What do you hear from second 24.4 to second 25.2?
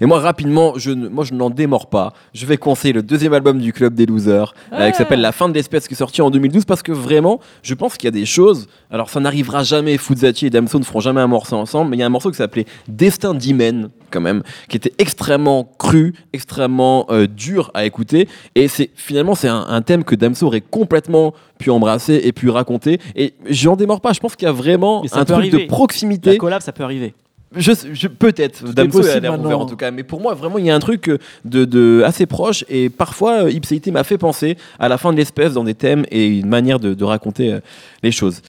y a vraiment Mais ça